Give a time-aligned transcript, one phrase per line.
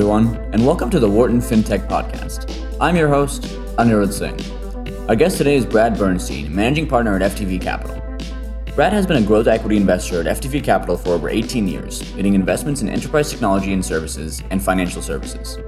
[0.00, 2.50] everyone, and welcome to the Wharton FinTech Podcast.
[2.80, 3.42] I'm your host,
[3.76, 5.06] Anirudh Singh.
[5.10, 8.00] Our guest today is Brad Bernstein, managing partner at FTV Capital.
[8.74, 12.32] Brad has been a growth equity investor at FTV Capital for over 18 years, leading
[12.32, 15.58] investments in enterprise technology and services and financial services.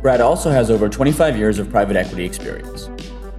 [0.00, 2.88] Brad also has over 25 years of private equity experience.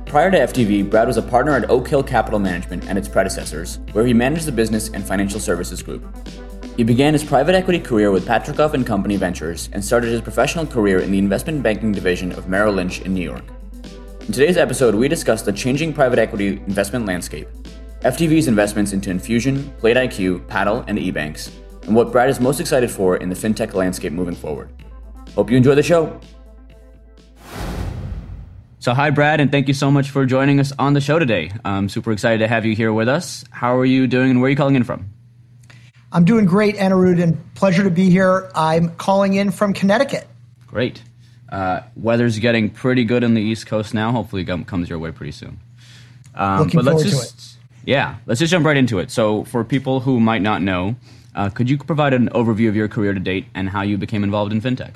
[0.06, 3.80] Prior to FTV, Brad was a partner at Oak Hill Capital Management and its predecessors,
[3.94, 6.06] where he managed the business and financial services group.
[6.78, 10.68] He began his private equity career with Patricof and Company Ventures and started his professional
[10.68, 13.44] career in the investment banking division of Merrill Lynch in New York.
[14.28, 17.48] In today's episode, we discuss the changing private equity investment landscape,
[18.02, 21.50] FTV's investments into Enfusion, PlateIQ, Paddle, and EBANX,
[21.88, 24.70] and what Brad is most excited for in the fintech landscape moving forward.
[25.34, 26.20] Hope you enjoy the show.
[28.78, 31.50] So, hi, Brad, and thank you so much for joining us on the show today.
[31.66, 33.44] I'm super excited to have you here with us.
[33.50, 35.17] How are you doing, and where are you calling in from?
[36.12, 38.50] I'm doing great, Anirudh, and pleasure to be here.
[38.56, 40.28] I'm calling in from Connecticut.
[40.68, 41.02] Great.
[41.50, 44.12] Uh, weather's getting pretty good on the East Coast now.
[44.12, 45.60] Hopefully, it comes your way pretty soon.
[46.36, 47.58] Um, Looking forward just, to it.
[47.86, 49.12] Yeah, let's just jump right into it.
[49.12, 50.96] So, for people who might not know,
[51.36, 54.24] uh, could you provide an overview of your career to date and how you became
[54.24, 54.92] involved in fintech?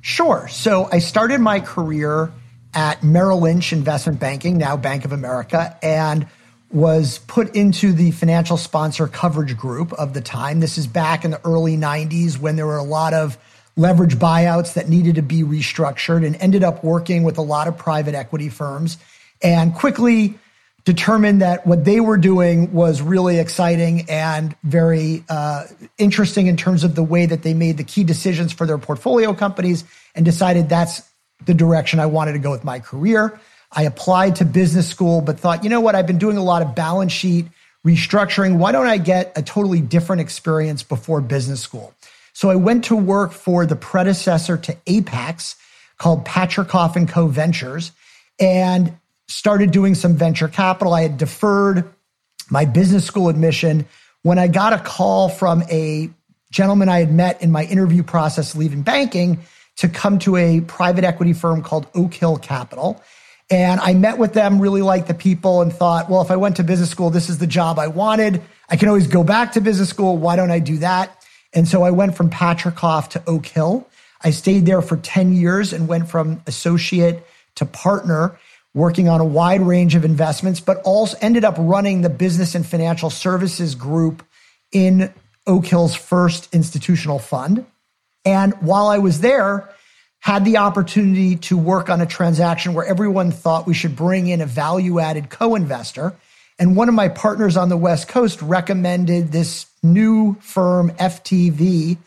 [0.00, 0.48] Sure.
[0.48, 2.32] So, I started my career
[2.74, 6.26] at Merrill Lynch Investment Banking, now Bank of America, and
[6.72, 10.60] was put into the financial sponsor coverage group of the time.
[10.60, 13.36] This is back in the early 90s when there were a lot of
[13.76, 17.76] leverage buyouts that needed to be restructured and ended up working with a lot of
[17.76, 18.98] private equity firms
[19.42, 20.38] and quickly
[20.84, 25.64] determined that what they were doing was really exciting and very uh,
[25.96, 29.32] interesting in terms of the way that they made the key decisions for their portfolio
[29.32, 29.84] companies
[30.14, 31.02] and decided that's
[31.44, 33.40] the direction I wanted to go with my career.
[33.72, 35.94] I applied to business school, but thought, you know what?
[35.94, 37.46] I've been doing a lot of balance sheet
[37.86, 38.58] restructuring.
[38.58, 41.94] Why don't I get a totally different experience before business school?
[42.34, 45.56] So I went to work for the predecessor to Apax
[45.98, 47.92] called Patricof and Co Ventures
[48.38, 48.96] and
[49.26, 50.92] started doing some venture capital.
[50.92, 51.88] I had deferred
[52.50, 53.86] my business school admission
[54.22, 56.10] when I got a call from a
[56.50, 59.40] gentleman I had met in my interview process leaving banking
[59.76, 63.02] to come to a private equity firm called Oak Hill Capital.
[63.52, 66.56] And I met with them, really liked the people, and thought, well, if I went
[66.56, 68.40] to business school, this is the job I wanted.
[68.70, 70.16] I can always go back to business school.
[70.16, 71.22] Why don't I do that?
[71.52, 73.86] And so I went from Patricof to Oak Hill.
[74.22, 77.26] I stayed there for 10 years and went from associate
[77.56, 78.38] to partner,
[78.72, 82.64] working on a wide range of investments, but also ended up running the business and
[82.66, 84.22] financial services group
[84.72, 85.12] in
[85.46, 87.66] Oak Hill's first institutional fund.
[88.24, 89.68] And while I was there,
[90.22, 94.40] had the opportunity to work on a transaction where everyone thought we should bring in
[94.40, 96.14] a value added co investor.
[96.60, 101.98] And one of my partners on the West Coast recommended this new firm, FTV,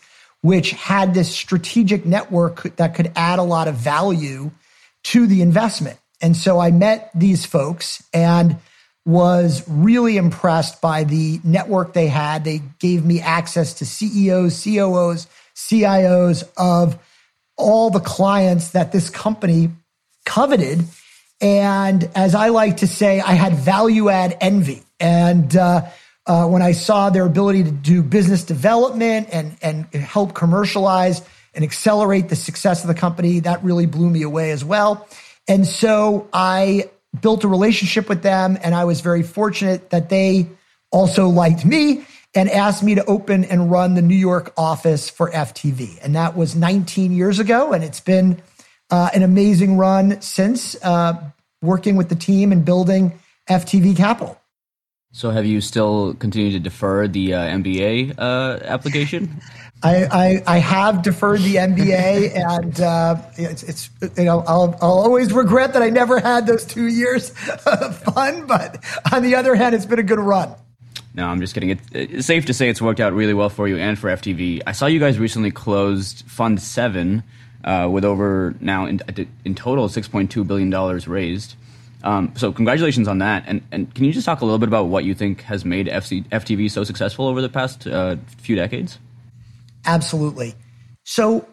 [0.42, 4.50] which had this strategic network that could add a lot of value
[5.04, 6.00] to the investment.
[6.22, 8.58] And so I met these folks and
[9.06, 12.46] was really impressed by the network they had.
[12.46, 16.98] They gave me access to CEOs, COOs, CIOs of
[17.58, 19.70] all the clients that this company
[20.26, 20.84] coveted.
[21.42, 24.84] And as I like to say, I had value add envy.
[25.00, 25.84] And uh,
[26.26, 31.22] uh, when I saw their ability to do business development and, and help commercialize
[31.54, 35.08] and accelerate the success of the company, that really blew me away as well.
[35.48, 36.90] And so I
[37.22, 40.48] built a relationship with them, and I was very fortunate that they
[40.92, 42.06] also liked me
[42.36, 45.98] and asked me to open and run the New York office for FTV.
[46.04, 47.72] And that was 19 years ago.
[47.72, 48.42] And it's been
[48.92, 51.14] uh, an amazing run since uh,
[51.62, 53.20] working with the team and building
[53.50, 54.40] FTV Capital.
[55.12, 59.40] So, have you still continued to defer the uh, MBA uh, application?
[59.84, 65.00] I, I, I, have deferred the MBA, and uh, it's, it's you know I'll I'll
[65.00, 67.30] always regret that I never had those two years
[67.66, 68.46] of fun.
[68.46, 68.84] But
[69.14, 70.54] on the other hand, it's been a good run.
[71.16, 71.70] No, I'm just kidding.
[71.70, 74.62] It, it's safe to say it's worked out really well for you and for FTV.
[74.68, 77.24] I saw you guys recently closed Fund Seven
[77.64, 79.02] uh, with over now in,
[79.46, 81.56] in total 6.2 billion dollars raised.
[82.04, 83.44] Um, so congratulations on that.
[83.48, 85.88] And and can you just talk a little bit about what you think has made
[85.88, 89.00] FC, FTV so successful over the past uh, few decades?
[89.86, 90.54] Absolutely.
[91.04, 91.48] So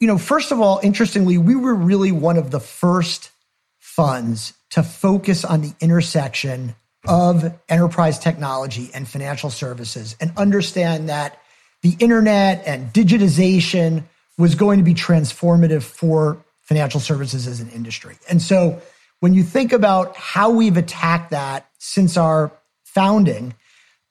[0.00, 3.30] you know, first of all, interestingly, we were really one of the first
[3.78, 6.74] funds to focus on the intersection
[7.06, 11.38] of enterprise technology and financial services and understand that
[11.82, 14.04] the internet and digitization
[14.38, 18.16] was going to be transformative for financial services as an industry.
[18.30, 18.80] And so
[19.20, 22.52] when you think about how we've attacked that since our
[22.84, 23.54] founding,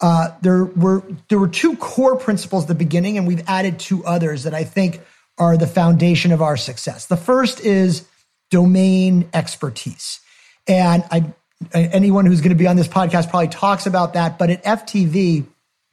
[0.01, 4.03] uh, there were there were two core principles at the beginning, and we've added two
[4.03, 5.01] others that I think
[5.38, 7.05] are the foundation of our success.
[7.05, 8.05] The first is
[8.49, 10.19] domain expertise.
[10.67, 11.33] And I,
[11.73, 14.37] anyone who's going to be on this podcast probably talks about that.
[14.37, 15.45] But at FTV,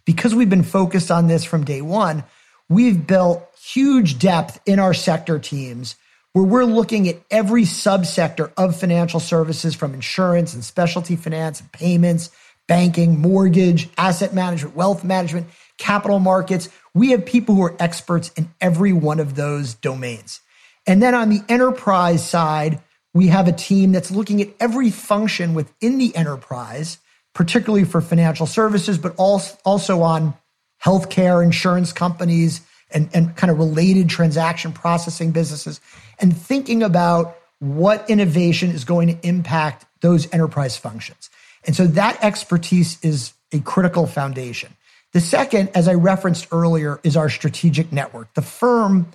[0.05, 2.25] because we've been focused on this from day one,
[2.69, 5.97] we've built huge depth in our sector teams
[6.32, 11.73] where we're looking at every subsector of financial services from insurance and specialty finance and
[11.73, 12.31] payments,
[12.67, 15.47] banking, mortgage, asset management, wealth management,
[15.79, 16.69] capital markets.
[16.94, 20.41] We have people who are experts in every one of those domains.
[20.87, 22.81] And then on the enterprise side,
[23.19, 26.99] we have a team that's looking at every function within the enterprise,
[27.35, 30.35] particularly for financial services, but also on
[30.81, 32.61] healthcare, insurance companies,
[32.93, 35.81] and, and kind of related transaction processing businesses,
[36.20, 41.29] and thinking about what innovation is going to impact those enterprise functions.
[41.67, 44.76] And so that expertise is a critical foundation.
[45.12, 48.32] The second, as I referenced earlier, is our strategic network.
[48.35, 49.09] The firm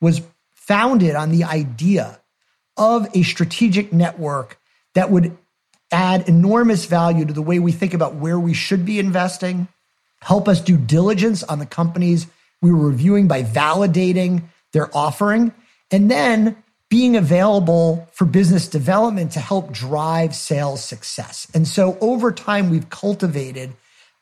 [0.00, 0.22] was
[0.54, 2.20] founded on the idea
[2.80, 4.58] of a strategic network
[4.94, 5.36] that would
[5.92, 9.68] add enormous value to the way we think about where we should be investing,
[10.22, 12.26] help us do diligence on the companies
[12.62, 14.42] we were reviewing by validating
[14.72, 15.52] their offering,
[15.90, 16.56] and then
[16.88, 21.46] being available for business development to help drive sales success.
[21.54, 23.72] And so over time, we've cultivated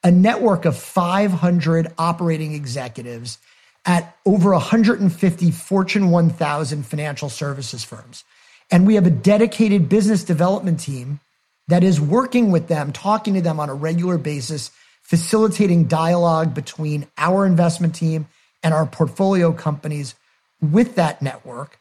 [0.03, 3.39] a network of 500 operating executives
[3.85, 8.25] at over 150 Fortune 1000 financial services firms.
[8.71, 11.21] And we have a dedicated business development team
[11.69, 14.71] that is working with them, talking to them on a regular basis,
[15.03, 18.27] facilitating dialogue between our investment team
[18.63, 20.15] and our portfolio companies
[20.61, 21.79] with that network.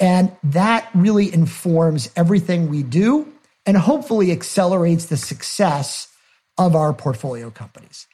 [0.00, 3.32] And that really informs everything we do
[3.66, 6.08] and hopefully accelerates the success
[6.58, 8.06] of our portfolio companies.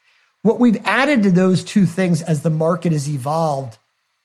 [0.42, 3.78] What we've added to those two things as the market has evolved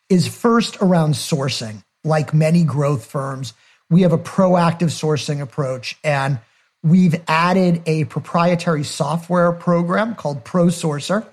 [0.09, 1.83] is first around sourcing.
[2.03, 3.53] Like many growth firms,
[3.89, 6.39] we have a proactive sourcing approach and
[6.83, 11.25] we've added a proprietary software program called ProSourcer.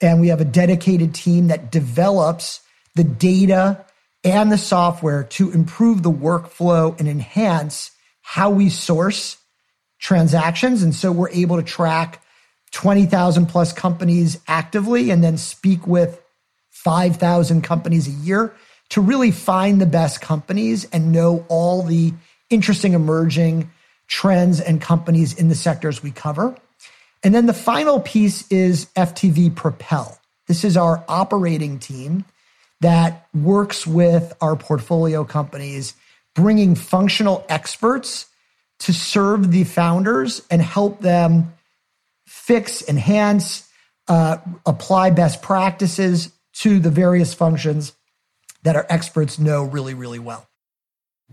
[0.00, 2.60] And we have a dedicated team that develops
[2.94, 3.84] the data
[4.24, 9.38] and the software to improve the workflow and enhance how we source
[9.98, 10.82] transactions.
[10.82, 12.22] And so we're able to track
[12.72, 16.20] 20,000 plus companies actively and then speak with
[16.70, 18.54] 5,000 companies a year
[18.90, 22.12] to really find the best companies and know all the
[22.50, 23.70] interesting emerging
[24.06, 26.56] trends and companies in the sectors we cover.
[27.22, 30.18] And then the final piece is FTV Propel.
[30.46, 32.24] This is our operating team
[32.80, 35.94] that works with our portfolio companies,
[36.34, 38.26] bringing functional experts
[38.80, 41.52] to serve the founders and help them
[42.26, 43.68] fix, enhance,
[44.08, 47.92] uh, apply best practices to the various functions
[48.66, 50.44] that our experts know really, really well.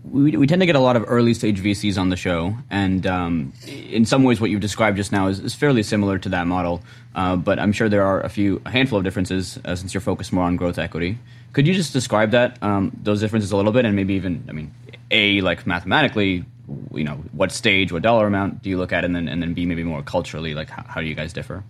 [0.04, 3.04] We, we tend to get a lot of early stage VCs on the show, and
[3.06, 6.46] um, in some ways, what you've described just now is, is fairly similar to that
[6.46, 6.82] model.
[7.14, 10.00] Uh, but I'm sure there are a few, a handful of differences uh, since you're
[10.00, 11.18] focused more on growth equity.
[11.52, 14.52] Could you just describe that, um, those differences a little bit, and maybe even, I
[14.52, 14.72] mean,
[15.10, 16.44] a like mathematically,
[16.92, 19.54] you know, what stage, what dollar amount do you look at, and then and then
[19.54, 21.64] b maybe more culturally, like how, how do you guys differ?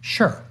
[0.00, 0.42] Sure.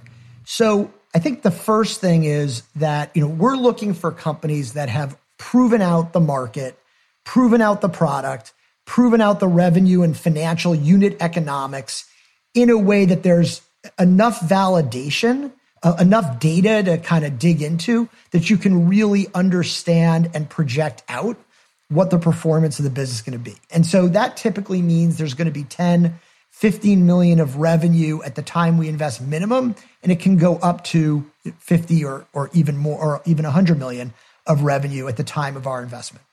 [0.44, 4.88] So I think the first thing is that you know we're looking for companies that
[4.88, 6.78] have proven out the market
[7.28, 8.54] proven out the product,
[8.86, 12.08] proven out the revenue and financial unit economics
[12.54, 13.60] in a way that there's
[13.98, 20.30] enough validation, uh, enough data to kind of dig into that you can really understand
[20.32, 21.36] and project out
[21.90, 23.58] what the performance of the business is going to be.
[23.70, 26.18] And so that typically means there's going to be 10,
[26.58, 30.82] 15 million of revenue at the time we invest minimum, and it can go up
[30.82, 31.24] to
[31.60, 34.12] 50 or, or even more, or even 100 million
[34.44, 36.24] of revenue at the time of our investment.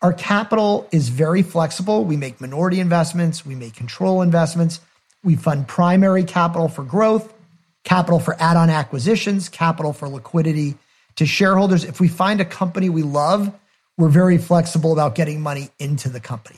[0.00, 2.06] Our capital is very flexible.
[2.06, 4.80] We make minority investments, we make control investments,
[5.22, 7.34] we fund primary capital for growth,
[7.84, 10.76] capital for add on acquisitions, capital for liquidity
[11.16, 11.84] to shareholders.
[11.84, 13.54] If we find a company we love,
[13.98, 16.56] we're very flexible about getting money into the company.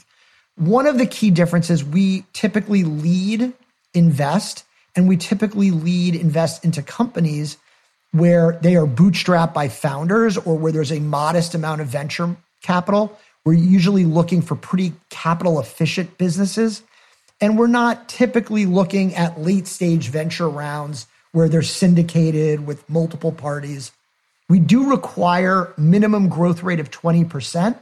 [0.57, 3.53] One of the key differences we typically lead
[3.95, 7.59] invest and we typically lead invest into companies
[8.13, 13.19] where they are bootstrapped by founders or where there's a modest amount of venture capital
[13.47, 16.83] we're usually looking for pretty capital efficient businesses.
[17.41, 23.31] And we're not typically looking at late stage venture rounds where they're syndicated with multiple
[23.31, 23.93] parties.
[24.49, 27.79] We do require minimum growth rate of 20%.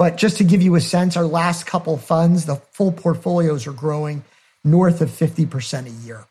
[0.00, 3.74] But just to give you a sense, our last couple funds, the full portfolios are
[3.74, 4.24] growing
[4.64, 6.24] north of 50% a year.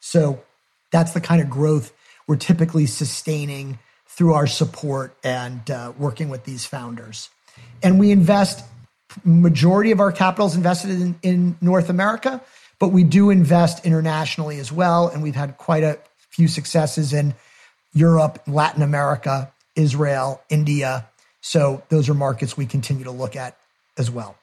[0.00, 0.42] So
[0.90, 1.92] that's the kind of growth
[2.26, 7.30] we're typically sustaining through our support and uh, working with these founders.
[7.80, 8.64] And we invest,
[9.24, 12.40] majority of our capital is invested in, in North America,
[12.80, 15.06] but we do invest internationally as well.
[15.06, 15.96] And we've had quite a
[16.30, 17.34] few successes in
[17.94, 21.06] Europe, Latin America, Israel, India.
[21.42, 23.58] So those are markets we continue to look at
[23.98, 24.36] as well.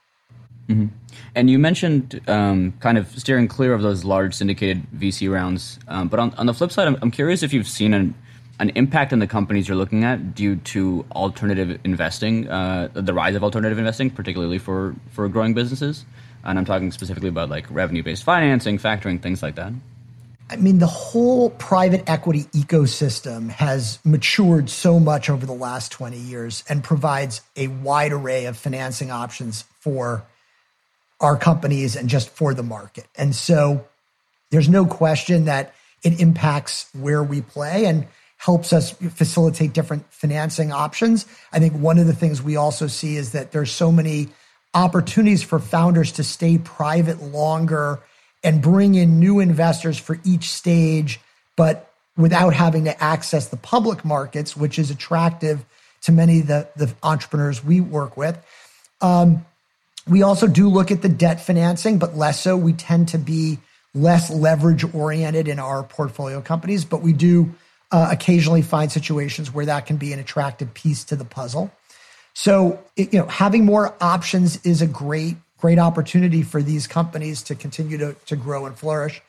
[0.68, 0.88] Mm-hmm.
[1.34, 5.80] And you mentioned um, kind of steering clear of those large syndicated VC rounds.
[5.88, 8.14] Um, but on, on the flip side, I'm, I'm curious if you've seen an,
[8.60, 13.34] an impact on the companies you're looking at due to alternative investing, uh, the rise
[13.34, 16.06] of alternative investing, particularly for, for growing businesses.
[16.44, 19.74] And I'm talking specifically about like revenue based financing, factoring, things like that.
[20.52, 26.18] I mean, the whole private equity ecosystem has matured so much over the last 20
[26.18, 30.24] years and provides a wide array of financing options for
[31.20, 33.06] our companies and just for the market.
[33.16, 33.86] And so
[34.50, 40.72] there's no question that it impacts where we play and helps us facilitate different financing
[40.72, 41.26] options.
[41.52, 44.30] I think one of the things we also see is that there's so many
[44.74, 48.00] opportunities for founders to stay private longer
[48.44, 51.20] and bring in new investors for each stage,
[51.56, 55.66] but without having to access the public markets, which is attractive
[56.02, 58.38] to many of the, the entrepreneurs we work with.
[59.02, 59.46] Um,
[60.08, 62.58] we also do look at the debt financing, but less so.
[62.58, 63.60] We tend to be
[63.94, 67.54] less leverage oriented in our portfolio companies, but we do
[67.92, 71.72] uh, occasionally find situations where that can be an attractive piece to the puzzle.
[72.34, 77.44] So, it, you know, having more options is a great, great opportunity for these companies
[77.44, 79.22] to continue to, to grow and flourish.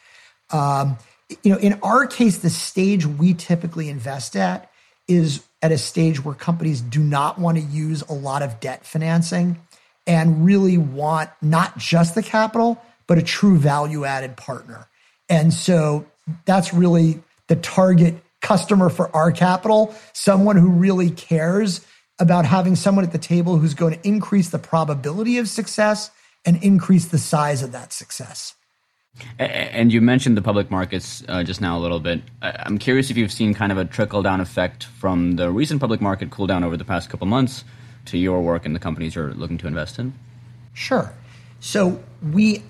[0.51, 0.97] Um,
[1.43, 4.71] you know, in our case, the stage we typically invest at
[5.07, 8.85] is at a stage where companies do not want to use a lot of debt
[8.85, 9.59] financing
[10.07, 14.89] and really want not just the capital, but a true value added partner.
[15.29, 16.07] And so
[16.45, 21.85] that's really the target customer for our capital, someone who really cares
[22.19, 26.11] about having someone at the table who's going to increase the probability of success
[26.45, 28.55] and increase the size of that success.
[29.39, 32.23] And you mentioned the public markets uh, just now a little bit.
[32.41, 36.01] I'm curious if you've seen kind of a trickle down effect from the recent public
[36.01, 37.65] market cool down over the past couple months
[38.07, 40.15] to your work and the companies you're looking to invest in?
[40.73, 41.13] Sure.
[41.59, 42.63] So we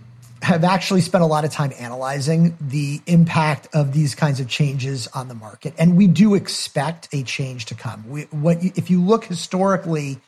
[0.43, 5.07] have actually spent a lot of time analyzing the impact of these kinds of changes
[5.09, 8.09] on the market, and we do expect a change to come.
[8.09, 10.19] We, what you, if you look historically,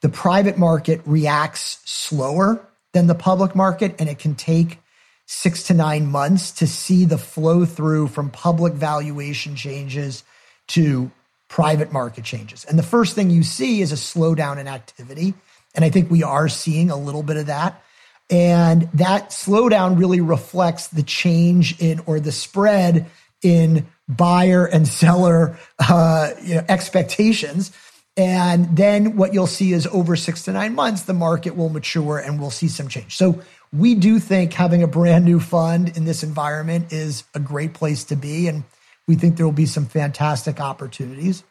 [0.00, 4.78] the private market reacts slower than the public market, and it can take
[5.26, 10.24] six to nine months to see the flow through from public valuation changes
[10.68, 11.10] to
[11.48, 12.64] private market changes.
[12.64, 15.34] And the first thing you see is a slowdown in activity.
[15.74, 17.82] And I think we are seeing a little bit of that.
[18.30, 23.06] And that slowdown really reflects the change in or the spread
[23.42, 27.72] in buyer and seller uh, you know, expectations.
[28.16, 32.18] And then what you'll see is over six to nine months, the market will mature
[32.18, 33.16] and we'll see some change.
[33.16, 33.42] So
[33.72, 38.04] we do think having a brand new fund in this environment is a great place
[38.04, 38.46] to be.
[38.46, 38.62] And
[39.08, 41.42] we think there will be some fantastic opportunities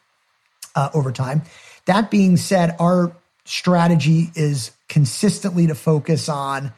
[0.74, 1.42] uh, over time.
[1.84, 6.72] That being said, our strategy is consistently to focus on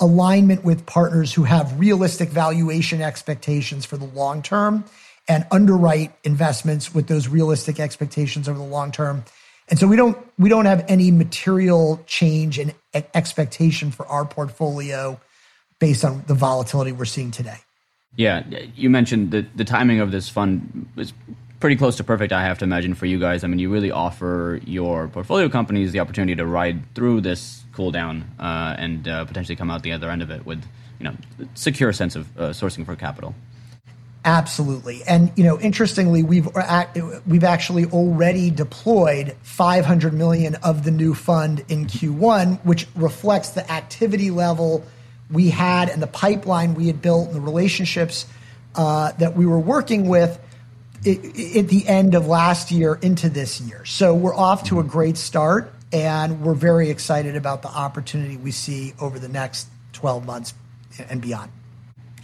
[0.00, 4.84] alignment with partners who have realistic valuation expectations for the long term
[5.28, 9.24] and underwrite investments with those realistic expectations over the long term.
[9.68, 12.72] And so we don't we don't have any material change in
[13.14, 15.20] expectation for our portfolio
[15.78, 17.58] based on the volatility we're seeing today.
[18.16, 18.42] Yeah,
[18.74, 21.12] you mentioned the the timing of this fund is
[21.60, 23.44] pretty close to perfect, I have to imagine, for you guys.
[23.44, 27.90] I mean, you really offer your portfolio companies the opportunity to ride through this cool
[27.90, 30.64] down uh, and uh, potentially come out the other end of it with,
[30.98, 31.14] you know,
[31.54, 33.34] secure sense of uh, sourcing for capital.
[34.28, 36.46] Absolutely, and you know, interestingly, we've
[37.26, 43.72] we've actually already deployed 500 million of the new fund in Q1, which reflects the
[43.72, 44.84] activity level
[45.30, 48.26] we had and the pipeline we had built and the relationships
[48.74, 50.38] uh, that we were working with
[51.06, 53.86] at the end of last year into this year.
[53.86, 58.50] So we're off to a great start, and we're very excited about the opportunity we
[58.50, 60.52] see over the next 12 months
[61.08, 61.50] and beyond.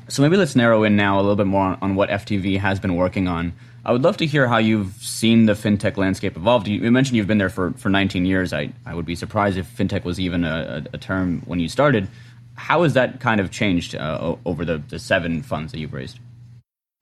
[0.09, 2.97] So maybe let's narrow in now a little bit more on what FTV has been
[2.97, 3.55] working on.
[3.87, 6.67] I would love to hear how you've seen the fintech landscape evolve.
[6.67, 8.53] You mentioned you've been there for, for 19 years.
[8.53, 12.09] I, I would be surprised if fintech was even a, a term when you started.
[12.55, 16.19] How has that kind of changed uh, over the, the seven funds that you've raised?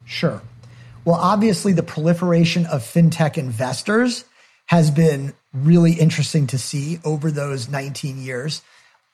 [0.05, 0.43] Sure.
[1.05, 4.25] Well, obviously, the proliferation of fintech investors
[4.67, 8.63] has been really interesting to see over those 19 years.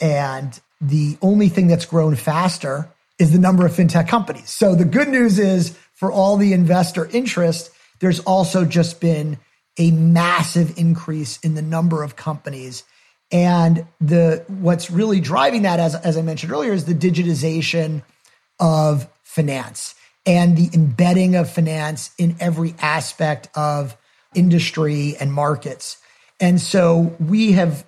[0.00, 4.50] And the only thing that's grown faster is the number of fintech companies.
[4.50, 7.70] So the good news is for all the investor interest,
[8.00, 9.38] there's also just been
[9.78, 12.84] a massive increase in the number of companies.
[13.30, 18.02] And the what's really driving that, as, as I mentioned earlier, is the digitization
[18.58, 19.94] of finance
[20.24, 23.96] and the embedding of finance in every aspect of
[24.34, 25.98] industry and markets.
[26.40, 27.84] And so we have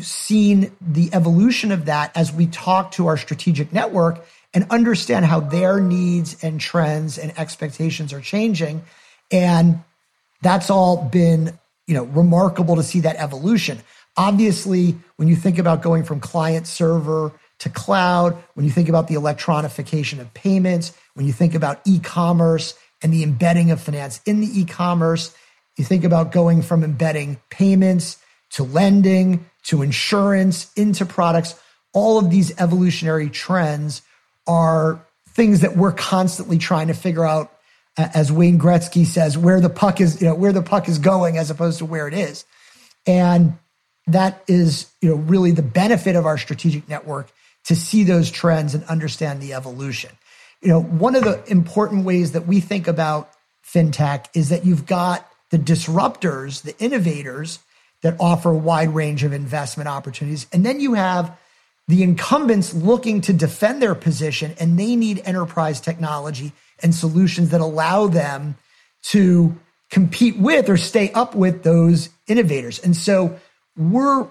[0.00, 5.40] seen the evolution of that as we talk to our strategic network and understand how
[5.40, 8.82] their needs and trends and expectations are changing.
[9.30, 9.80] And
[10.42, 13.78] that's all been, you know, remarkable to see that evolution.
[14.16, 19.06] Obviously, when you think about going from client server to cloud, when you think about
[19.06, 24.40] the electronification of payments, when you think about e-commerce and the embedding of finance in
[24.40, 25.34] the e-commerce,
[25.76, 28.18] you think about going from embedding payments
[28.50, 31.54] to lending to insurance into products.
[31.92, 34.02] All of these evolutionary trends
[34.50, 37.52] are things that we're constantly trying to figure out
[37.96, 41.38] as Wayne Gretzky says, where the puck is, you know, where the puck is going
[41.38, 42.44] as opposed to where it is.
[43.06, 43.58] And
[44.08, 47.30] that is, you know, really the benefit of our strategic network
[47.64, 50.10] to see those trends and understand the evolution.
[50.62, 53.30] You know, one of the important ways that we think about
[53.64, 57.60] fintech is that you've got the disruptors, the innovators
[58.02, 60.46] that offer a wide range of investment opportunities.
[60.52, 61.38] And then you have
[61.90, 66.52] the incumbents looking to defend their position and they need enterprise technology
[66.84, 68.56] and solutions that allow them
[69.02, 69.58] to
[69.90, 72.78] compete with or stay up with those innovators.
[72.78, 73.40] And so
[73.76, 74.28] we're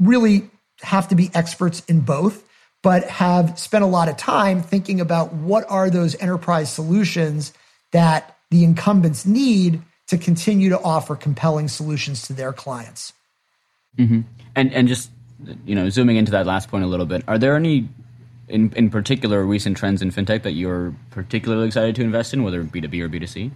[0.00, 2.42] really have to be experts in both,
[2.82, 7.52] but have spent a lot of time thinking about what are those enterprise solutions
[7.92, 13.12] that the incumbents need to continue to offer compelling solutions to their clients.
[13.98, 14.22] Mm-hmm.
[14.56, 15.10] And and just
[15.64, 17.88] you know zooming into that last point a little bit, are there any
[18.48, 22.64] in, in particular recent trends in fintech that you're particularly excited to invest in, whether
[22.64, 23.50] B2B or B2C?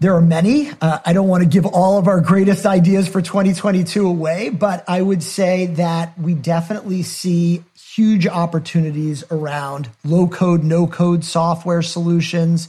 [0.00, 0.70] There are many.
[0.80, 4.84] Uh, I don't want to give all of our greatest ideas for 2022 away, but
[4.88, 11.82] I would say that we definitely see huge opportunities around low code, no code software
[11.82, 12.68] solutions,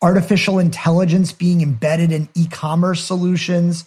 [0.00, 3.84] artificial intelligence being embedded in e commerce solutions.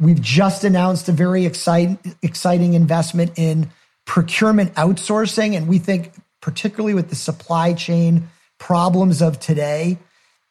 [0.00, 3.70] We've just announced a very exciting, exciting investment in
[4.06, 5.56] procurement outsourcing.
[5.56, 9.98] And we think particularly with the supply chain problems of today,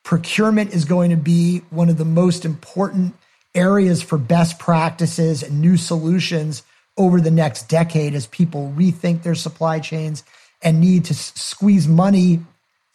[0.04, 3.16] procurement is going to be one of the most important
[3.56, 6.64] areas for best practices and new solutions
[6.96, 10.24] over the next decade as people rethink their supply chains
[10.62, 12.40] and need to squeeze money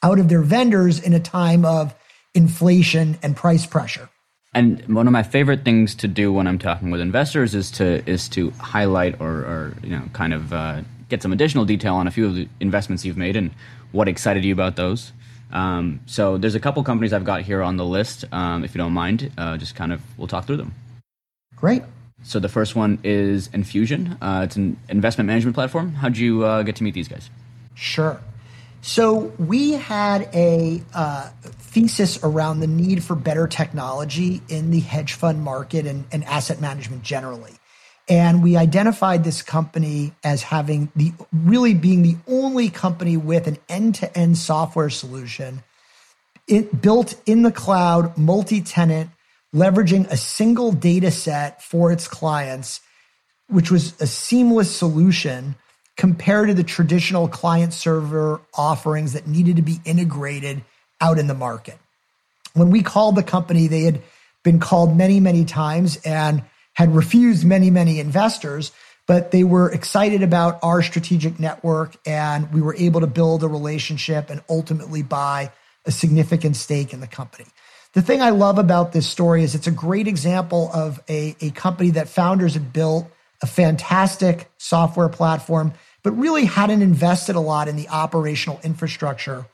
[0.03, 1.95] out of their vendors in a time of
[2.35, 4.09] inflation and price pressure.
[4.55, 8.09] And one of my favorite things to do when I'm talking with investors is to
[8.09, 12.07] is to highlight or, or you know kind of uh, get some additional detail on
[12.07, 13.51] a few of the investments you've made and
[13.93, 15.13] what excited you about those.
[15.53, 18.25] Um, so there's a couple companies I've got here on the list.
[18.33, 20.75] Um, if you don't mind, uh, just kind of we'll talk through them.
[21.57, 21.83] Great.
[22.23, 24.17] So the first one is Enfusion.
[24.21, 25.95] Uh, it's an investment management platform.
[25.95, 27.29] How'd you uh, get to meet these guys?
[27.75, 28.21] Sure.
[28.87, 35.15] So we had a uh, thesis around the need for better technology in the hedge
[35.15, 37.55] fund market and, and asset management generally.
[38.11, 43.57] And we identified this company as having the really being the only company with an
[43.71, 45.63] end to end software solution
[46.47, 49.09] it built in the cloud, multi tenant,
[49.55, 52.83] leveraging a single data set for its clients,
[53.49, 55.57] which was a seamless solution
[55.97, 60.63] compared to the traditional client server offerings that needed to be integrated
[61.01, 61.79] out in the market.
[62.55, 64.03] When we called the company, they had
[64.43, 66.43] been called many, many times and
[66.75, 68.73] had refused many, many investors,
[69.07, 73.49] but they were excited about our strategic network and we were able to build a
[73.49, 75.53] relationship and ultimately buy
[75.85, 77.47] a significant stake in the company.
[77.93, 81.51] The thing I love about this story is it's a great example of a, a
[81.51, 83.09] company that founders had built
[83.45, 89.45] a fantastic software platform, but really hadn't invested a lot in the operational infrastructure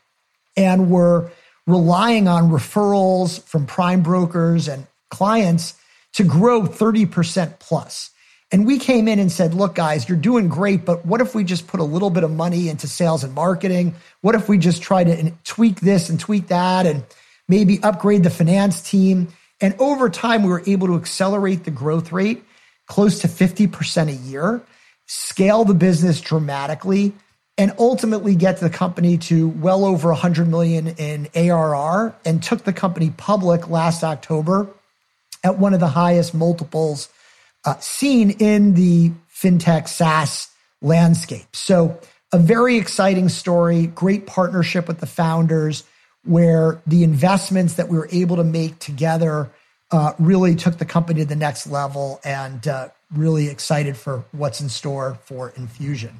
[0.56, 1.28] and were
[1.66, 5.74] relying on referrals from prime brokers and clients
[6.12, 8.10] to grow 30% plus.
[8.52, 11.42] And we came in and said, look, guys, you're doing great, but what if we
[11.42, 13.96] just put a little bit of money into sales and marketing?
[14.20, 17.02] What if we just try to tweak this and tweak that and
[17.48, 19.34] maybe upgrade the finance team?
[19.60, 22.44] And over time, we were able to accelerate the growth rate
[22.90, 24.60] close to 50% a year,
[25.06, 27.12] scale the business dramatically,
[27.56, 32.72] and ultimately get the company to well over 100 million in ARR and took the
[32.72, 34.68] company public last October
[35.44, 37.08] at one of the highest multiples
[37.64, 40.48] uh, seen in the fintech SaaS
[40.82, 41.54] landscape.
[41.54, 42.00] So,
[42.32, 45.84] a very exciting story, great partnership with the founders.
[46.24, 49.50] where the investments that we were able to make together
[49.92, 54.60] uh, really took the company to the next level and uh, really excited for what's
[54.60, 56.12] in store for Enfusion.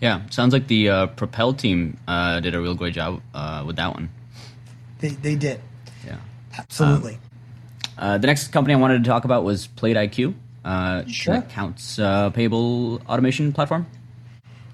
[0.00, 3.76] Yeah, sounds like the uh, Propel team uh, did a real great job uh, with
[3.76, 4.10] that one.
[4.98, 5.60] They, they did.
[6.06, 6.16] Yeah.
[6.58, 7.18] Absolutely.
[7.98, 10.34] Um, the next company I wanted to talk about was Plate IQ.
[11.08, 11.36] sure.
[11.36, 13.86] accounts payable automation platform.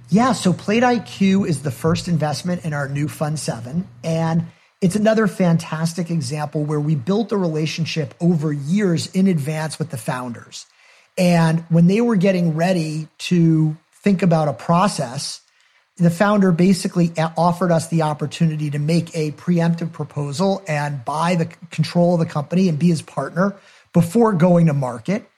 [0.09, 3.87] Yeah, so Plate IQ is the first investment in our new Fund 7.
[4.03, 4.47] And
[4.81, 9.97] it's another fantastic example where we built a relationship over years in advance with the
[9.97, 10.67] founders.
[11.19, 15.41] And when they were getting ready to think about a process,
[15.97, 21.47] the founder basically offered us the opportunity to make a preemptive proposal and buy the
[21.71, 23.55] control of the company and be his partner
[23.93, 25.29] before going to market.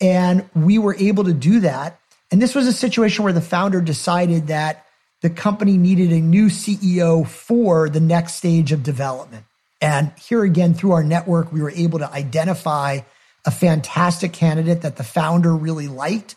[0.00, 1.98] And we were able to do that
[2.32, 4.86] and this was a situation where the founder decided that
[5.22, 9.44] the company needed a new CEO for the next stage of development.
[9.80, 13.00] And here again, through our network, we were able to identify
[13.44, 16.36] a fantastic candidate that the founder really liked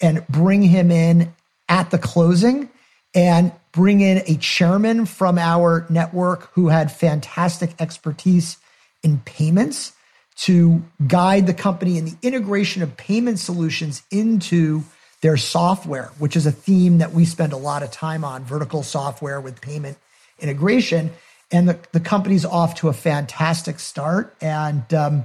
[0.00, 1.32] and bring him in
[1.68, 2.68] at the closing
[3.14, 8.58] and bring in a chairman from our network who had fantastic expertise
[9.02, 9.92] in payments
[10.36, 14.82] to guide the company in the integration of payment solutions into
[15.24, 18.82] their software, which is a theme that we spend a lot of time on vertical
[18.82, 19.96] software with payment
[20.38, 21.10] integration.
[21.50, 25.24] And the, the company's off to a fantastic start and um,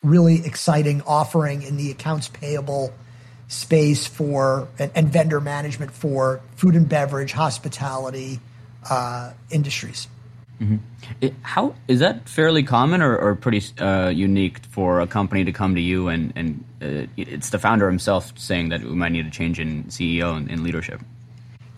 [0.00, 2.94] really exciting offering in the accounts payable
[3.48, 8.38] space for and, and vendor management for food and beverage, hospitality
[8.88, 10.06] uh, industries.
[10.60, 11.26] Mm-hmm.
[11.42, 15.74] How is that fairly common or, or pretty uh, unique for a company to come
[15.74, 19.30] to you and and uh, it's the founder himself saying that we might need a
[19.30, 21.00] change in CEO and leadership?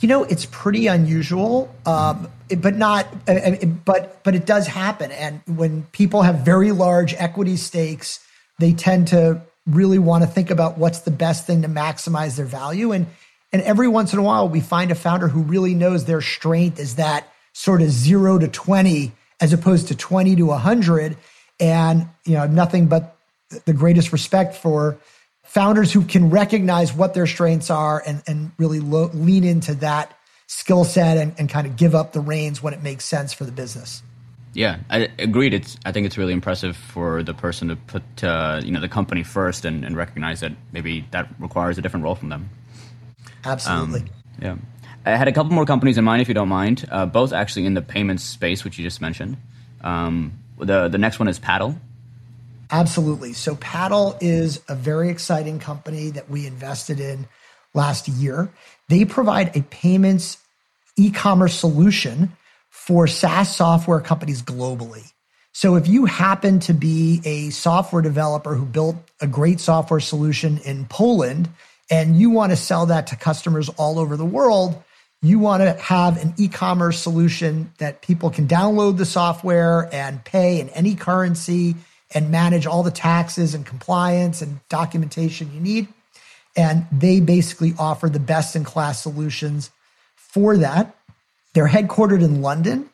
[0.01, 3.07] You know, it's pretty unusual, um, but not.
[3.27, 8.25] Uh, but but it does happen, and when people have very large equity stakes,
[8.59, 12.47] they tend to really want to think about what's the best thing to maximize their
[12.47, 13.07] value and
[13.53, 16.79] and every once in a while we find a founder who really knows their strength
[16.79, 21.17] is that sort of zero to 20 as opposed to 20 to 100.
[21.61, 23.17] And, you know, nothing but
[23.65, 24.99] the greatest respect for
[25.43, 30.15] founders who can recognize what their strengths are and, and really lo- lean into that
[30.47, 33.45] skill set and, and kind of give up the reins when it makes sense for
[33.45, 34.03] the business.
[34.55, 35.55] Yeah, I agreed.
[35.55, 38.89] It's I think it's really impressive for the person to put uh, you know the
[38.89, 42.51] company first and, and recognize that maybe that requires a different role from them.
[43.45, 44.01] Absolutely.
[44.01, 44.09] Um,
[44.41, 44.57] yeah.
[45.07, 46.87] I had a couple more companies in mind, if you don't mind.
[46.91, 49.37] Uh, both actually in the payments space, which you just mentioned.
[49.83, 51.77] Um, the the next one is Paddle.
[52.71, 53.33] Absolutely.
[53.33, 57.27] So Paddle is a very exciting company that we invested in
[57.75, 58.51] last year.
[58.89, 60.39] They provide a payments
[60.97, 62.37] e-commerce solution
[62.69, 65.13] for SaaS software companies globally.
[65.53, 70.59] So if you happen to be a software developer who built a great software solution
[70.59, 71.49] in Poland
[71.91, 74.83] and you want to sell that to customers all over the world,
[75.21, 80.61] you want to have an e-commerce solution that people can download the software and pay
[80.61, 81.75] in any currency
[82.15, 85.89] and manage all the taxes and compliance and documentation you need.
[86.57, 89.71] And they basically offer the best in class solutions
[90.17, 90.95] for that.
[91.55, 92.91] They're headquartered in London.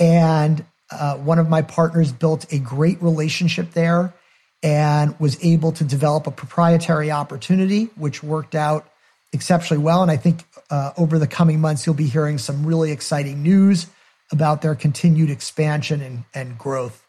[0.00, 4.14] And uh, one of my partners built a great relationship there
[4.62, 8.88] and was able to develop a proprietary opportunity, which worked out
[9.32, 10.02] exceptionally well.
[10.02, 13.86] And I think uh, over the coming months, you'll be hearing some really exciting news
[14.32, 17.05] about their continued expansion and, and growth.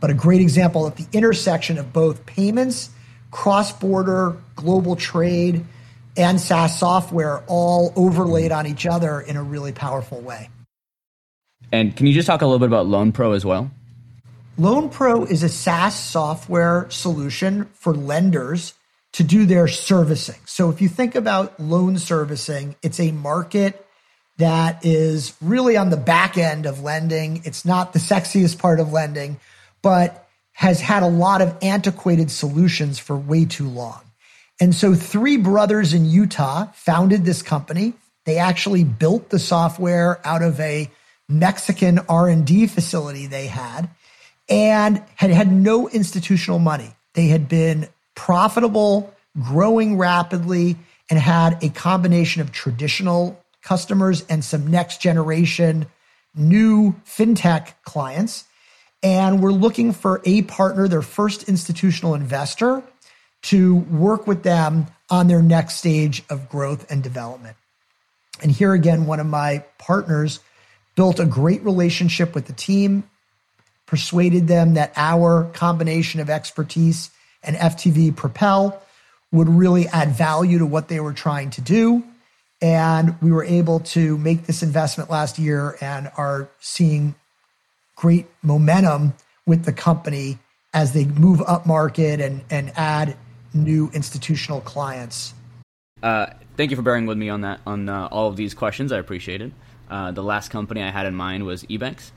[0.00, 2.90] But a great example at the intersection of both payments,
[3.30, 5.64] cross border, global trade,
[6.16, 10.48] and SaaS software all overlaid on each other in a really powerful way.
[11.72, 13.70] And can you just talk a little bit about LoanPro as well?
[14.58, 18.74] LoanPro is a SaaS software solution for lenders
[19.14, 20.38] to do their servicing.
[20.44, 23.84] So if you think about loan servicing, it's a market
[24.38, 27.42] that is really on the back end of lending.
[27.44, 29.38] It's not the sexiest part of lending,
[29.84, 34.00] but has had a lot of antiquated solutions for way too long.
[34.60, 37.92] And so three brothers in Utah founded this company.
[38.24, 40.90] They actually built the software out of a
[41.28, 43.90] Mexican R&D facility they had
[44.48, 46.94] and had had no institutional money.
[47.12, 50.76] They had been profitable, growing rapidly,
[51.10, 55.86] and had a combination of traditional customers and some next generation
[56.34, 58.44] new fintech clients.
[59.04, 62.82] And we're looking for a partner, their first institutional investor,
[63.42, 67.58] to work with them on their next stage of growth and development.
[68.42, 70.40] And here again, one of my partners
[70.96, 73.04] built a great relationship with the team,
[73.84, 77.10] persuaded them that our combination of expertise
[77.42, 78.82] and FTV Propel
[79.30, 82.02] would really add value to what they were trying to do.
[82.62, 87.14] And we were able to make this investment last year and are seeing
[87.96, 89.14] great momentum
[89.46, 90.38] with the company
[90.72, 93.16] as they move up market and, and add
[93.52, 95.34] new institutional clients.
[96.02, 96.26] Uh,
[96.56, 98.92] thank you for bearing with me on that on uh, all of these questions.
[98.92, 99.52] I appreciate it.
[99.88, 102.10] Uh, the last company I had in mind was EBANX.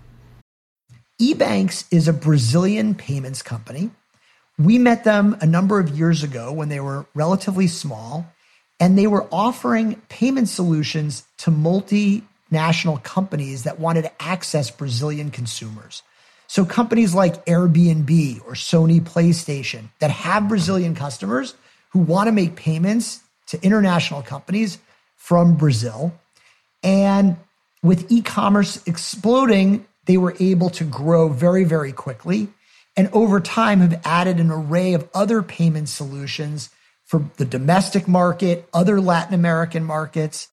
[1.22, 3.92] EBANX is a Brazilian payments company.
[4.58, 8.34] We met them a number of years ago when they were relatively small,
[8.80, 11.52] and they were offering payment solutions to
[12.52, 16.04] multinational companies that wanted to access Brazilian consumers.
[16.48, 21.56] So companies like Airbnb or Sony PlayStation that have Brazilian customers
[21.90, 24.78] who want to make payments to international companies
[25.16, 26.18] from Brazil.
[26.84, 27.38] And
[27.84, 32.50] with e commerce exploding, they were able to grow very, very quickly.
[32.96, 36.70] And over time, have added an array of other payment solutions
[37.06, 40.48] for the domestic market, other Latin American markets.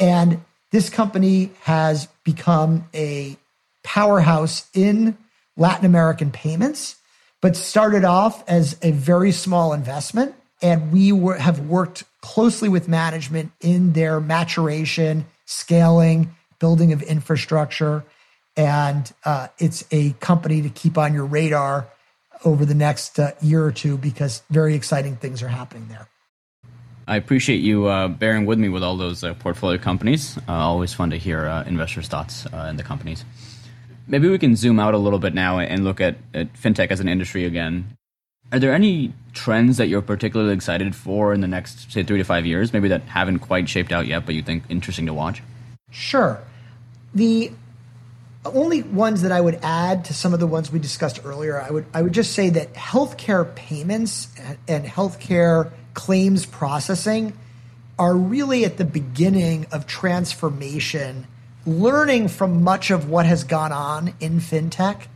[0.00, 3.36] And this company has become a
[3.82, 5.16] powerhouse in
[5.56, 6.96] Latin American payments,
[7.40, 10.34] but started off as a very small investment.
[10.62, 18.04] And we were, have worked closely with management in their maturation, scaling, building of infrastructure.
[18.56, 21.88] And uh, it's a company to keep on your radar
[22.44, 26.08] over the next uh, year or two because very exciting things are happening there.
[27.06, 30.38] I appreciate you uh, bearing with me with all those uh, portfolio companies.
[30.48, 33.24] Uh, always fun to hear uh, investors' thoughts in the companies.
[34.06, 37.00] Maybe we can zoom out a little bit now and look at, at fintech as
[37.00, 37.96] an industry again.
[38.52, 42.24] Are there any trends that you're particularly excited for in the next, say, three to
[42.24, 45.42] five years, maybe that haven't quite shaped out yet, but you think interesting to watch?
[45.90, 46.40] Sure.
[47.14, 47.52] The
[48.44, 51.70] only ones that I would add to some of the ones we discussed earlier, I
[51.70, 54.28] would I would just say that healthcare payments
[54.66, 57.32] and healthcare claims processing
[57.98, 61.26] are really at the beginning of transformation,
[61.66, 65.06] learning from much of what has gone on in fintech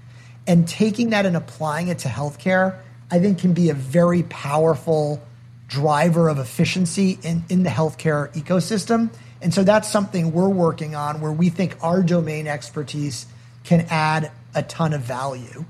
[0.46, 2.78] and taking that and applying it to healthcare,
[3.10, 5.22] I think can be a very powerful
[5.66, 9.10] driver of efficiency in, in the healthcare ecosystem.
[9.40, 13.26] And so that's something we're working on where we think our domain expertise
[13.64, 15.64] can add a ton of value.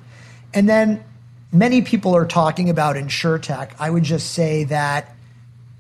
[0.53, 1.05] And then
[1.55, 3.71] many people are talking about insurtech.
[3.79, 5.15] I would just say that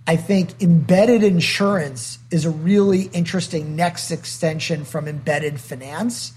[0.06, 6.32] I think embedded insurance is a really interesting next extension from embedded finance.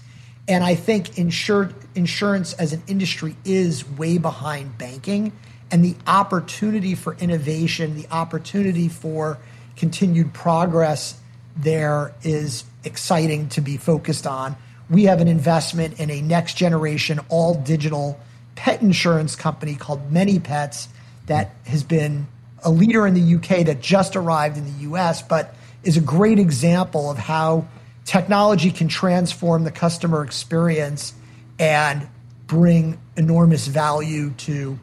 [0.48, 5.32] And I think insur- insurance as an industry is way behind banking.
[5.70, 9.38] And the opportunity for innovation, the opportunity for
[9.76, 11.20] continued progress
[11.56, 14.56] there is exciting to be focused on.
[14.88, 18.18] We have an investment in a next generation, all digital
[18.58, 20.88] pet insurance company called ManyPets
[21.26, 22.26] that has been
[22.64, 26.40] a leader in the UK that just arrived in the US, but is a great
[26.40, 27.68] example of how
[28.04, 31.14] technology can transform the customer experience
[31.60, 32.08] and
[32.48, 34.76] bring enormous value to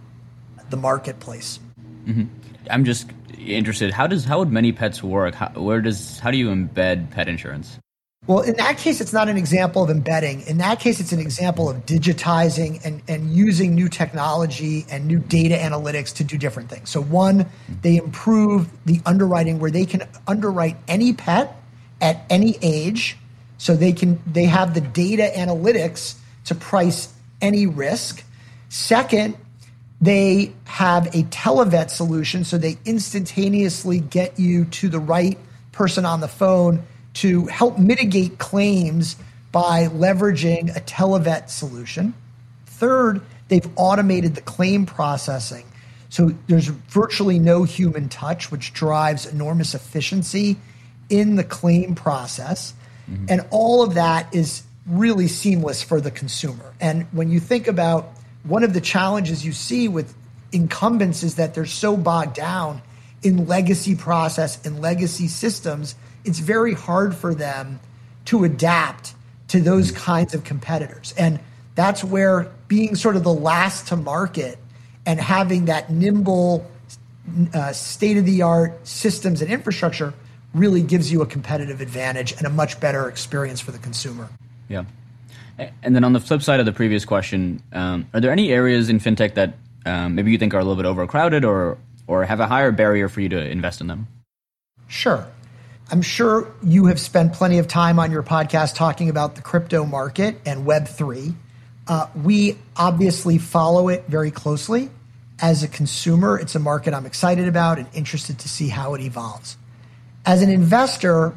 [0.69, 1.59] the marketplace.
[2.07, 2.23] Mm-hmm.
[2.69, 3.91] I'm just interested.
[3.91, 5.35] How does how would ManyPets work?
[5.35, 7.77] How, where does how do you embed pet insurance?
[8.27, 10.41] Well, in that case, it's not an example of embedding.
[10.41, 15.19] In that case, it's an example of digitizing and, and using new technology and new
[15.19, 16.89] data analytics to do different things.
[16.89, 17.45] So, one,
[17.83, 21.55] they improve the underwriting where they can underwrite any pet
[22.01, 23.15] at any age.
[23.57, 28.23] So they can they have the data analytics to price any risk.
[28.69, 29.37] Second,
[30.01, 35.37] they have a televet solution, so they instantaneously get you to the right
[35.71, 36.83] person on the phone
[37.15, 39.15] to help mitigate claims
[39.51, 42.13] by leveraging a televet solution.
[42.65, 45.65] Third, they've automated the claim processing.
[46.09, 50.57] So there's virtually no human touch, which drives enormous efficiency
[51.09, 52.73] in the claim process.
[53.09, 53.25] Mm-hmm.
[53.29, 56.73] And all of that is really seamless for the consumer.
[56.79, 58.11] And when you think about
[58.43, 60.13] one of the challenges you see with
[60.51, 62.81] incumbents is that they're so bogged down
[63.23, 67.79] in legacy process and legacy systems, it's very hard for them
[68.25, 69.13] to adapt
[69.49, 71.13] to those kinds of competitors.
[71.17, 71.39] And
[71.75, 74.57] that's where being sort of the last to market
[75.05, 76.69] and having that nimble,
[77.53, 80.13] uh, state of the art systems and infrastructure
[80.53, 84.29] really gives you a competitive advantage and a much better experience for the consumer.
[84.69, 84.85] Yeah.
[85.83, 88.89] And then on the flip side of the previous question, um, are there any areas
[88.89, 89.53] in fintech that
[89.85, 93.09] um, maybe you think are a little bit overcrowded or or have a higher barrier
[93.09, 94.07] for you to invest in them?
[94.87, 95.25] Sure.
[95.91, 99.85] I'm sure you have spent plenty of time on your podcast talking about the crypto
[99.85, 101.35] market and Web3.
[101.87, 104.89] Uh, we obviously follow it very closely.
[105.39, 109.01] As a consumer, it's a market I'm excited about and interested to see how it
[109.01, 109.57] evolves.
[110.25, 111.35] As an investor,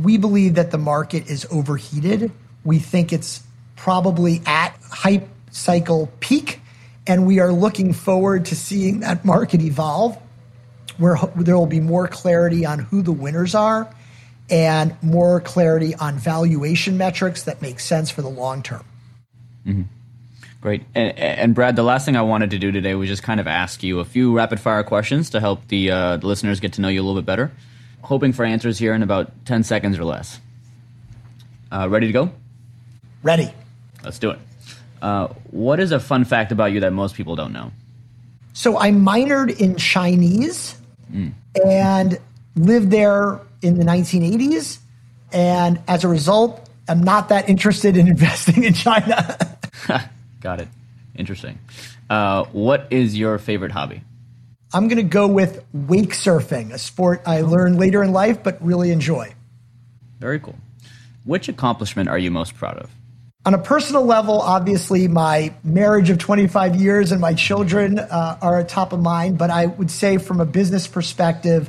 [0.00, 2.32] we believe that the market is overheated.
[2.64, 3.42] We think it's
[3.76, 6.60] probably at hype cycle peak,
[7.06, 10.16] and we are looking forward to seeing that market evolve
[11.02, 13.92] where there will be more clarity on who the winners are
[14.48, 18.84] and more clarity on valuation metrics that make sense for the long term.
[19.66, 19.82] Mm-hmm.
[20.60, 20.84] Great.
[20.94, 23.48] And, and, Brad, the last thing I wanted to do today was just kind of
[23.48, 26.80] ask you a few rapid fire questions to help the, uh, the listeners get to
[26.80, 27.50] know you a little bit better.
[28.02, 30.40] Hoping for answers here in about 10 seconds or less.
[31.72, 32.30] Uh, ready to go?
[33.24, 33.52] Ready.
[34.04, 34.38] Let's do it.
[35.00, 37.72] Uh, what is a fun fact about you that most people don't know?
[38.52, 40.76] So I minored in Chinese
[41.12, 41.32] mm.
[41.64, 42.18] and
[42.56, 44.78] lived there in the 1980s.
[45.32, 49.36] And as a result, I'm not that interested in investing in China.
[50.40, 50.68] Got it.
[51.14, 51.58] Interesting.
[52.10, 54.02] Uh, what is your favorite hobby?
[54.74, 58.64] I'm going to go with wake surfing, a sport I learned later in life but
[58.64, 59.34] really enjoy.
[60.18, 60.56] Very cool.
[61.24, 62.90] Which accomplishment are you most proud of?
[63.44, 68.60] On a personal level, obviously, my marriage of 25 years and my children uh, are
[68.60, 69.36] at top of mind.
[69.36, 71.68] But I would say, from a business perspective,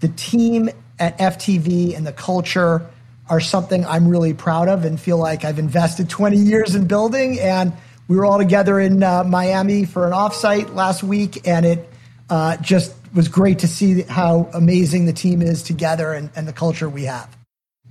[0.00, 2.84] the team at FTV and the culture
[3.28, 7.38] are something I'm really proud of and feel like I've invested 20 years in building.
[7.38, 7.72] And
[8.08, 11.88] we were all together in uh, Miami for an offsite last week, and it
[12.30, 16.52] uh, just was great to see how amazing the team is together and, and the
[16.52, 17.36] culture we have.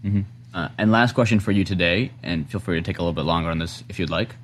[0.04, 0.22] Mm-hmm.
[0.54, 3.26] Uh, and last question for you today, and feel free to take a little bit
[3.26, 4.36] longer on this if you'd like.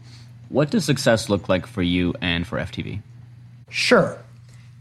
[0.50, 3.02] What does success look like for you and for FTV?
[3.70, 4.18] Sure.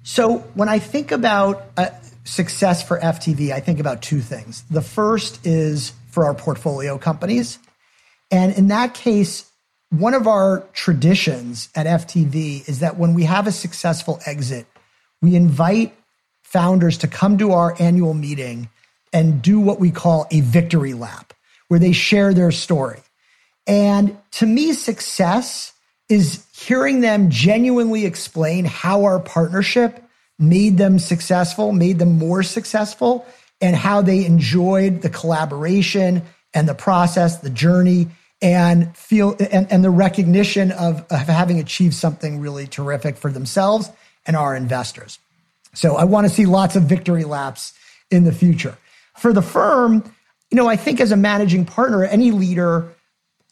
[0.04, 1.88] So when I think about uh,
[2.24, 4.62] success for FTV, I think about two things.
[4.70, 7.58] The first is for our portfolio companies.
[8.30, 9.50] And in that case,
[9.90, 14.66] one of our traditions at FTV is that when we have a successful exit,
[15.20, 15.94] we invite
[16.42, 18.68] founders to come to our annual meeting
[19.12, 21.32] and do what we call a victory lap,
[21.68, 23.00] where they share their story.
[23.66, 25.72] And to me, success
[26.08, 30.02] is hearing them genuinely explain how our partnership
[30.38, 33.26] made them successful, made them more successful,
[33.60, 36.22] and how they enjoyed the collaboration
[36.54, 38.08] and the process, the journey,
[38.42, 43.90] and feel and, and the recognition of, of having achieved something really terrific for themselves
[44.26, 45.18] and our investors.
[45.74, 47.72] So I want to see lots of victory laps
[48.10, 48.76] in the future.
[49.18, 50.04] For the firm,
[50.50, 52.94] you know, I think as a managing partner, any leader,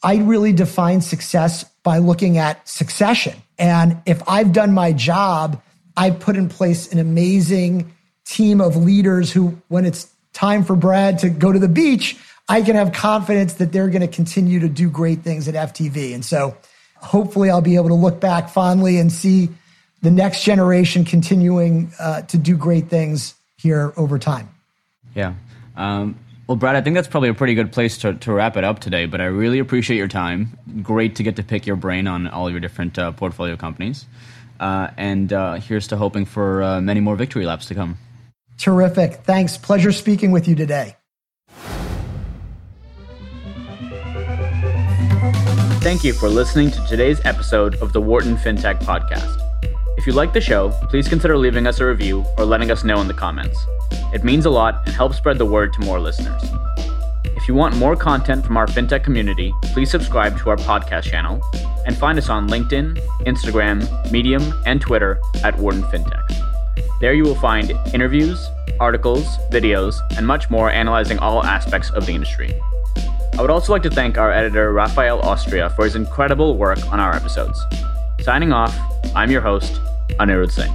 [0.03, 3.41] I really define success by looking at succession.
[3.57, 5.61] And if I've done my job,
[5.97, 7.93] I've put in place an amazing
[8.25, 12.61] team of leaders who, when it's time for Brad to go to the beach, I
[12.61, 16.13] can have confidence that they're going to continue to do great things at FTV.
[16.13, 16.57] And so
[16.97, 19.49] hopefully I'll be able to look back fondly and see
[20.01, 24.49] the next generation continuing uh, to do great things here over time.
[25.15, 25.33] Yeah.
[25.75, 28.63] Um, well, Brad, I think that's probably a pretty good place to, to wrap it
[28.63, 30.57] up today, but I really appreciate your time.
[30.83, 34.05] Great to get to pick your brain on all your different uh, portfolio companies.
[34.59, 37.97] Uh, and uh, here's to hoping for uh, many more victory laps to come.
[38.57, 39.15] Terrific.
[39.23, 39.57] Thanks.
[39.57, 40.95] Pleasure speaking with you today.
[45.81, 49.44] Thank you for listening to today's episode of the Wharton FinTech Podcast.
[49.97, 52.99] If you like the show, please consider leaving us a review or letting us know
[53.01, 53.57] in the comments.
[54.13, 56.43] It means a lot and helps spread the word to more listeners.
[57.23, 61.41] If you want more content from our fintech community, please subscribe to our podcast channel
[61.85, 66.99] and find us on LinkedIn, Instagram, Medium, and Twitter at Wharton FinTech.
[66.99, 72.13] There you will find interviews, articles, videos, and much more analyzing all aspects of the
[72.13, 72.53] industry.
[73.37, 76.99] I would also like to thank our editor, Rafael Austria, for his incredible work on
[76.99, 77.63] our episodes.
[78.25, 78.75] Signing off,
[79.15, 79.79] I'm your host,
[80.17, 80.73] Anirudh Singh.